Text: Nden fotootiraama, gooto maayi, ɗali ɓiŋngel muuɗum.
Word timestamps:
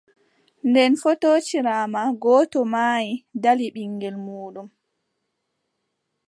Nden 0.69 0.93
fotootiraama, 1.01 2.01
gooto 2.21 2.59
maayi, 2.73 3.11
ɗali 3.41 3.65
ɓiŋngel 3.75 4.15
muuɗum. 4.25 4.67